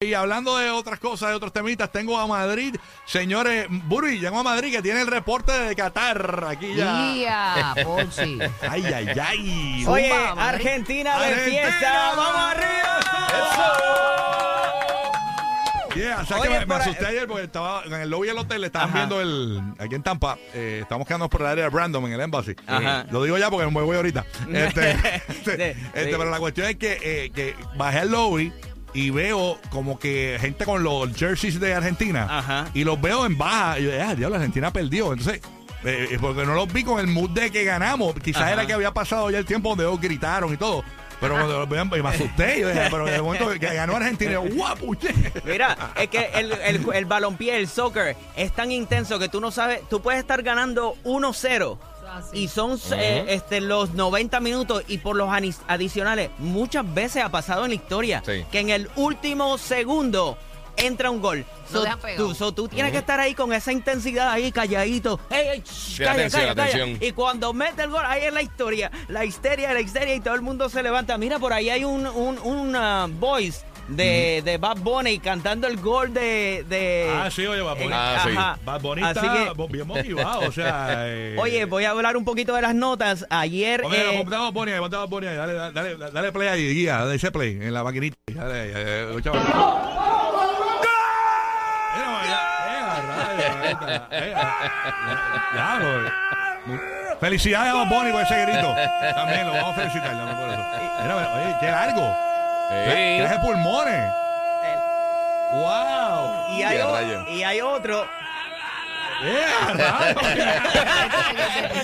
Y 0.00 0.14
hablando 0.14 0.56
de 0.56 0.70
otras 0.70 1.00
cosas, 1.00 1.30
de 1.30 1.34
otros 1.34 1.52
temitas, 1.52 1.90
tengo 1.90 2.16
a 2.20 2.26
Madrid. 2.28 2.76
Señores, 3.04 3.66
Buri, 3.68 4.20
llegó 4.20 4.38
a 4.38 4.42
Madrid 4.44 4.70
que 4.70 4.80
tiene 4.80 5.00
el 5.00 5.08
reporte 5.08 5.50
de 5.50 5.74
Qatar. 5.74 6.44
Aquí 6.46 6.72
ya. 6.76 7.04
Ay, 7.04 8.84
ay, 8.84 9.08
ay. 9.20 9.84
Oye, 9.88 10.08
Zumba, 10.08 10.34
Madrid. 10.36 10.54
Argentina 10.54 11.18
de 11.18 11.26
Argentina. 11.26 11.62
fiesta. 11.62 12.12
¡Vamos 12.14 12.42
arriba! 12.52 12.78
Yeah, 15.96 16.20
o 16.20 16.26
sea 16.26 16.36
Oye, 16.38 16.60
que 16.60 16.66
me, 16.66 16.74
asusté 16.76 17.06
ayer 17.06 17.26
porque 17.26 17.42
estaba 17.42 17.82
en 17.84 17.92
el 17.94 18.08
lobby 18.08 18.28
del 18.28 18.38
hotel, 18.38 18.62
estaban 18.62 18.90
Ajá. 18.90 18.98
viendo 18.98 19.20
el. 19.20 19.60
Aquí 19.80 19.96
en 19.96 20.04
Tampa, 20.04 20.38
eh, 20.54 20.78
estamos 20.82 21.08
quedándonos 21.08 21.30
por 21.30 21.40
el 21.40 21.48
área 21.48 21.64
de 21.64 21.70
Brandon 21.70 22.04
en 22.06 22.12
el 22.12 22.20
Embassy. 22.20 22.54
Ajá. 22.68 23.00
Eh, 23.00 23.06
Lo 23.10 23.24
digo 23.24 23.36
ya 23.36 23.50
porque 23.50 23.66
me 23.66 23.82
voy 23.82 23.96
ahorita. 23.96 24.24
Este, 24.52 24.90
este, 24.92 25.20
Sí, 25.28 25.50
este, 25.50 25.74
sí. 25.74 25.90
Pero 25.92 26.30
la 26.30 26.38
cuestión 26.38 26.68
es 26.68 26.76
que, 26.76 26.98
eh, 27.02 27.30
que 27.34 27.56
bajé 27.74 27.98
al 27.98 28.12
lobby 28.12 28.52
y 28.94 29.10
veo 29.10 29.58
como 29.70 29.98
que 29.98 30.38
gente 30.40 30.64
con 30.64 30.82
los 30.82 31.14
jerseys 31.14 31.60
de 31.60 31.74
Argentina 31.74 32.26
Ajá. 32.30 32.68
y 32.74 32.84
los 32.84 33.00
veo 33.00 33.26
en 33.26 33.36
baja. 33.36 33.78
Y 33.78 33.84
yo, 33.84 33.90
ah, 34.02 34.14
diablo, 34.14 34.36
Argentina 34.36 34.72
perdió. 34.72 35.12
Entonces. 35.12 35.40
eh, 35.84 36.18
porque 36.20 36.44
no 36.44 36.54
los 36.54 36.72
vi 36.72 36.82
con 36.82 36.98
el 36.98 37.06
mood 37.06 37.30
de 37.30 37.50
que 37.50 37.64
ganamos. 37.64 38.14
Quizás 38.14 38.42
Ajá. 38.42 38.52
era 38.52 38.66
que 38.66 38.72
había 38.72 38.92
pasado 38.92 39.30
ya 39.30 39.38
el 39.38 39.44
tiempo 39.46 39.70
donde 39.70 39.84
ellos 39.84 40.00
gritaron 40.00 40.52
y 40.52 40.56
todo. 40.56 40.82
Pero 41.20 41.34
cuando 41.34 41.66
me 41.66 42.08
asusté. 42.08 42.60
Yo 42.60 42.68
dije, 42.68 42.88
pero 42.90 43.08
el 43.08 43.22
momento 43.22 43.50
que 43.50 43.74
ganó 43.74 43.96
Argentina, 43.96 44.32
yo, 44.32 44.42
guapo, 44.42 44.94
che". 44.94 45.12
Mira, 45.44 45.76
es 45.96 46.08
que 46.08 46.30
el, 46.34 46.52
el, 46.52 46.86
el 46.94 47.04
balompié, 47.06 47.56
el 47.56 47.66
soccer, 47.68 48.16
es 48.36 48.52
tan 48.52 48.70
intenso 48.70 49.18
que 49.18 49.28
tú 49.28 49.40
no 49.40 49.50
sabes, 49.50 49.80
tú 49.88 50.00
puedes 50.00 50.20
estar 50.20 50.42
ganando 50.42 50.94
1-0 51.04 51.78
y 52.32 52.48
son 52.48 52.78
eh, 52.92 53.24
este, 53.28 53.60
los 53.60 53.90
90 53.94 54.40
minutos 54.40 54.82
y 54.88 54.98
por 54.98 55.16
los 55.16 55.28
anis- 55.28 55.60
adicionales, 55.66 56.30
muchas 56.38 56.92
veces 56.94 57.22
ha 57.22 57.28
pasado 57.30 57.64
en 57.64 57.70
la 57.70 57.74
historia 57.76 58.22
Sí. 58.24 58.44
que 58.50 58.60
en 58.60 58.70
el 58.70 58.88
último 58.96 59.58
segundo 59.58 60.36
entra 60.76 61.10
un 61.10 61.20
gol. 61.20 61.44
No 61.72 61.78
So, 61.78 61.82
dejan 61.82 61.98
pegado. 61.98 62.28
tú, 62.28 62.34
so, 62.36 62.52
tú 62.52 62.68
tienes 62.68 62.92
que 62.92 62.98
estar 62.98 63.18
ahí 63.18 63.34
con 63.34 63.52
esa 63.52 63.72
intensidad 63.72 64.30
ahí 64.30 64.52
calladito. 64.52 65.18
Ey, 65.28 65.48
ey, 65.48 65.60
shh, 65.60 65.68
Sí, 65.68 65.98
calla, 65.98 66.12
atención, 66.12 66.42
calla, 66.42 66.54
calla. 66.54 66.68
atención. 66.84 66.98
Y 67.08 67.12
cuando 67.12 67.52
mete 67.52 67.82
el 67.82 67.90
gol, 67.90 68.02
ahí 68.06 68.22
es 68.24 68.32
la 68.32 68.42
historia. 68.42 68.90
La 69.08 69.24
histeria, 69.24 69.72
la 69.74 69.80
histeria 69.80 70.14
y 70.14 70.20
todo 70.20 70.34
el 70.34 70.42
mundo 70.42 70.68
se 70.68 70.82
levanta. 70.84 71.18
Mira, 71.18 71.38
por 71.40 71.52
ahí 71.52 71.68
hay 71.68 71.82
un, 71.84 72.06
un, 72.06 72.38
un, 72.38 72.76
ah, 72.76 73.08
voice 73.10 73.62
de, 73.88 74.42
de 74.44 74.58
Bad 74.58 74.76
Bunny 74.78 75.18
cantando 75.18 75.66
el 75.66 75.76
gol 75.78 76.12
de... 76.12 76.64
de 76.68 77.10
Ah, 77.12 77.30
sí, 77.30 77.46
oye, 77.46 77.60
Bad 77.62 77.76
Bunny. 77.78 77.90
Ah, 77.92 78.20
sí. 78.24 78.34
Bad 78.64 78.80
Bunny 78.80 79.02
Así 79.02 79.26
está 79.26 79.54
que- 79.54 79.66
bien 79.72 79.86
motivado, 79.86 80.40
o 80.48 80.52
sea... 80.52 80.88
eh, 81.08 81.36
Oye, 81.38 81.64
voy 81.64 81.84
a 81.84 81.90
hablar 81.90 82.16
un 82.16 82.24
poquito 82.24 82.54
de 82.54 82.62
las 82.62 82.74
notas. 82.74 83.26
Ayer... 83.30 83.82
Oye, 83.84 84.14
eh, 84.14 84.18
ponte 84.18 84.36
a 84.36 84.40
Bad 84.40 84.52
Bunny 84.52 84.72
ahí, 84.72 84.78
ponte 84.80 84.96
a 84.96 85.00
Bad 85.00 85.08
Bunny 85.08 85.26
ahí, 85.26 85.36
dale, 85.36 85.52
dale, 85.54 85.96
dale, 85.96 86.10
dale 86.12 86.32
play 86.32 86.48
ahí, 86.48 86.74
guía, 86.74 86.98
dale 86.98 87.14
ese 87.16 87.30
play 87.32 87.58
en 87.60 87.72
la 87.74 87.82
maquinita. 87.82 88.16
Dale, 88.32 88.66
eh, 88.66 88.72
eh, 88.76 89.14
eh, 89.14 89.22
eh, 94.10 94.10
eh, 94.10 94.10
eh. 94.10 94.34
Felicidades 97.20 97.72
a 97.72 97.74
Bad 97.74 97.88
Bunny 97.88 98.12
por 98.12 98.22
ese 98.22 98.42
grito. 98.42 98.74
También 99.14 99.46
lo 99.46 99.52
vamos 99.54 99.70
a 99.70 99.74
felicitar 99.74 100.12
por 100.12 100.50
eso. 100.50 100.64
Mira, 101.02 101.16
oye, 101.16 101.56
qué 101.60 101.66
largo. 101.66 102.27
Traje 102.68 103.38
pulmones. 103.40 103.94
el- 104.64 105.58
¡Wow! 105.58 106.56
y, 106.58 106.62
hay, 106.62 106.78
o- 106.80 107.28
y 107.30 107.42
hay 107.42 107.60
otro... 107.60 108.04
¡Eh, 109.24 109.46
rayos! 109.74 110.22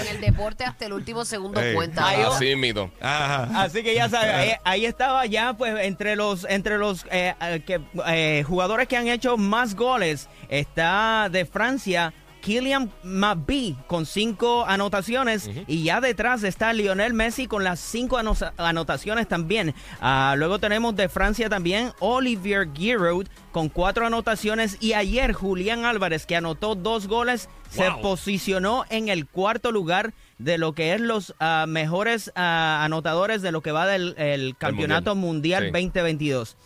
En 0.00 0.06
el, 0.08 0.20
deporte 0.22 0.64
hasta 0.64 0.86
el 0.86 0.94
último 0.94 1.24
segundo 1.26 1.60
Ey. 1.60 1.74
cuenta. 1.74 2.08
Así 2.08 2.56
mito. 2.56 2.90
Ajá. 3.02 3.48
Así 3.62 3.82
que 3.82 3.94
ya 3.94 4.08
sabes, 4.08 4.32
ahí, 4.34 4.52
ahí 4.64 4.86
estaba 4.86 5.26
ya, 5.26 5.52
pues, 5.52 5.74
entre 5.84 6.16
los 6.16 6.46
entre 6.48 6.78
los 6.78 7.04
eh, 7.10 7.34
eh, 7.40 7.62
que, 7.66 7.80
eh, 8.06 8.44
jugadores 8.46 8.88
que 8.88 8.96
han 8.96 9.08
hecho 9.08 9.36
más 9.36 9.74
goles, 9.74 10.28
está 10.48 11.28
de 11.30 11.44
Francia. 11.44 12.14
Kylian 12.52 12.90
Mbappé 13.04 13.74
con 13.86 14.06
cinco 14.06 14.64
anotaciones 14.66 15.50
y 15.66 15.82
ya 15.84 16.00
detrás 16.00 16.42
está 16.44 16.72
Lionel 16.72 17.12
Messi 17.12 17.46
con 17.46 17.62
las 17.62 17.78
cinco 17.78 18.16
ano- 18.16 18.34
anotaciones 18.56 19.28
también. 19.28 19.74
Ah, 20.00 20.34
luego 20.34 20.58
tenemos 20.58 20.96
de 20.96 21.10
Francia 21.10 21.50
también 21.50 21.92
Olivier 22.00 22.66
Giroud 22.74 23.26
con 23.52 23.68
cuatro 23.68 24.06
anotaciones 24.06 24.78
y 24.80 24.94
ayer 24.94 25.34
Julián 25.34 25.84
Álvarez 25.84 26.24
que 26.24 26.36
anotó 26.36 26.74
dos 26.74 27.06
goles 27.06 27.50
se 27.68 27.90
posicionó 28.00 28.86
en 28.88 29.10
el 29.10 29.26
cuarto 29.26 29.70
lugar 29.70 30.14
de 30.38 30.56
lo 30.56 30.72
que 30.72 30.94
es 30.94 31.02
los 31.02 31.34
ah, 31.40 31.66
mejores 31.68 32.32
ah, 32.34 32.80
anotadores 32.82 33.42
de 33.42 33.52
lo 33.52 33.60
que 33.60 33.72
va 33.72 33.86
del 33.86 34.14
el 34.16 34.56
campeonato 34.56 35.14
mundial, 35.14 35.64
Sí. 35.64 35.70
2022. 35.70 36.56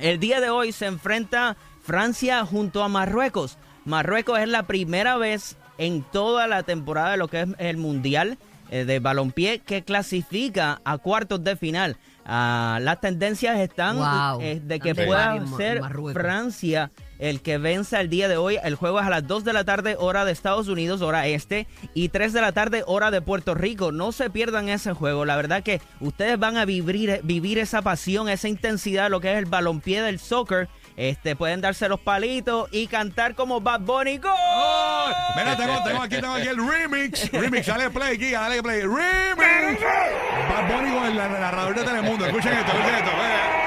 El 0.00 0.20
día 0.20 0.40
de 0.40 0.48
hoy 0.48 0.72
se 0.72 0.86
enfrenta 0.86 1.58
Francia 1.82 2.46
junto 2.46 2.82
a 2.82 2.88
Marruecos. 2.88 3.58
Marruecos 3.88 4.38
es 4.38 4.48
la 4.48 4.64
primera 4.64 5.16
vez 5.16 5.56
en 5.78 6.02
toda 6.02 6.46
la 6.46 6.62
temporada 6.62 7.12
de 7.12 7.16
lo 7.16 7.28
que 7.28 7.40
es 7.40 7.48
el 7.58 7.78
mundial 7.78 8.36
eh, 8.70 8.84
de 8.84 9.00
balompié 9.00 9.60
que 9.60 9.82
clasifica 9.82 10.82
a 10.84 10.98
cuartos 10.98 11.42
de 11.42 11.56
final. 11.56 11.96
Ah, 12.26 12.78
las 12.82 13.00
tendencias 13.00 13.58
están 13.58 13.96
Wow. 13.96 14.42
eh, 14.42 14.60
de 14.62 14.78
que 14.78 14.94
pueda 14.94 15.42
ser 15.56 15.80
Marruecos. 15.80 16.22
Francia 16.22 16.90
el 17.18 17.42
que 17.42 17.58
venza 17.58 18.00
el 18.00 18.08
día 18.08 18.28
de 18.28 18.36
hoy. 18.36 18.58
El 18.62 18.74
juego 18.74 19.00
es 19.00 19.06
a 19.06 19.10
las 19.10 19.26
2 19.26 19.44
de 19.44 19.52
la 19.52 19.64
tarde, 19.64 19.96
hora 19.98 20.24
de 20.24 20.32
Estados 20.32 20.68
Unidos, 20.68 21.02
hora 21.02 21.26
este, 21.26 21.66
y 21.94 22.08
3 22.08 22.32
de 22.32 22.40
la 22.40 22.52
tarde, 22.52 22.82
hora 22.86 23.10
de 23.10 23.20
Puerto 23.20 23.54
Rico. 23.54 23.92
No 23.92 24.12
se 24.12 24.30
pierdan 24.30 24.68
ese 24.68 24.92
juego. 24.92 25.24
La 25.24 25.36
verdad 25.36 25.62
que 25.62 25.80
ustedes 26.00 26.38
van 26.38 26.56
a 26.56 26.64
vivir, 26.64 27.20
vivir 27.24 27.58
esa 27.58 27.82
pasión, 27.82 28.28
esa 28.28 28.48
intensidad, 28.48 29.10
lo 29.10 29.20
que 29.20 29.32
es 29.32 29.38
el 29.38 29.46
balompié 29.46 30.02
del 30.02 30.18
soccer. 30.18 30.68
Este, 30.96 31.36
pueden 31.36 31.60
darse 31.60 31.88
los 31.88 32.00
palitos 32.00 32.68
y 32.72 32.88
cantar 32.88 33.36
como 33.36 33.60
Bad 33.60 33.80
Bunny. 33.82 34.18
¡Gol! 34.18 34.32
¡Ay! 34.34 35.14
Mira, 35.36 35.56
tengo, 35.56 35.82
tengo 35.84 36.02
aquí, 36.02 36.16
tengo 36.16 36.34
aquí 36.34 36.48
el 36.48 36.56
remix. 36.56 37.30
Remix, 37.30 37.66
dale 37.66 37.90
play, 37.90 38.18
Giga, 38.18 38.40
dale 38.40 38.62
play. 38.62 38.82
Remix. 38.82 39.80
Bad 39.80 40.74
Bunny 40.74 40.94
con 40.94 41.06
el 41.06 41.16
narrador 41.16 41.74
de 41.74 41.84
Telemundo. 41.84 42.26
Escuchen 42.26 42.52
esto, 42.52 42.72
escuchen 42.72 42.94
esto. 42.96 43.57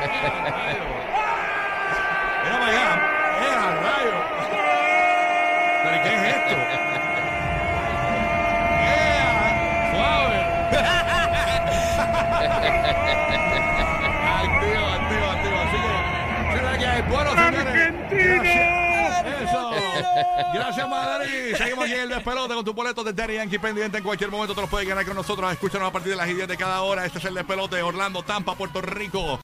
Mira 0.00 0.08
para 2.58 2.66
allá. 2.66 2.90
¡Eh, 3.40 3.54
a 3.54 3.56
rayo! 3.80 4.16
¿Pero 5.84 5.96
qué 6.02 6.10
es 6.14 6.22
esto? 6.36 6.56
¡Eh, 8.80 9.22
suave! 9.92 10.38
Activo, 14.40 14.86
activo, 14.86 15.26
activo. 15.30 15.56
Así 15.60 15.76
que, 15.82 15.92
será 16.56 16.78
que 16.78 16.86
hay 16.86 17.02
bueno, 17.02 17.30
señores. 17.30 17.94
Eso. 19.42 19.70
Gracias, 20.54 20.88
Madrid. 20.88 21.54
Seguimos 21.56 21.84
aquí 21.84 21.94
en 21.94 22.00
el 22.00 22.08
despelote 22.08 22.54
con 22.54 22.64
tu 22.64 22.72
boleto 22.72 23.04
de 23.04 23.12
Daddy 23.12 23.34
Yankee 23.34 23.58
pendiente. 23.58 23.98
En 23.98 24.04
cualquier 24.04 24.30
momento 24.30 24.54
te 24.54 24.60
los 24.62 24.70
puedes 24.70 24.88
ganar 24.88 25.04
con 25.04 25.14
nosotros. 25.14 25.52
Escúchanos 25.52 25.88
a 25.88 25.92
partir 25.92 26.10
de 26.12 26.16
las 26.16 26.26
10 26.26 26.48
de 26.48 26.56
cada 26.56 26.80
hora. 26.82 27.04
Este 27.06 27.18
es 27.18 27.24
el 27.26 27.34
despelote. 27.34 27.82
Orlando, 27.82 28.22
Tampa, 28.22 28.54
Puerto 28.54 28.80
Rico. 28.80 29.38